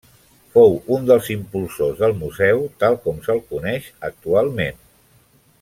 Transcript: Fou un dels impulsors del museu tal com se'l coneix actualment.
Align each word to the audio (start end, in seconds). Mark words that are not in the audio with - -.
Fou 0.53 0.71
un 0.95 1.05
dels 1.09 1.29
impulsors 1.33 2.01
del 2.01 2.17
museu 2.23 2.65
tal 2.85 2.99
com 3.07 3.23
se'l 3.29 3.45
coneix 3.53 3.93
actualment. 4.13 4.85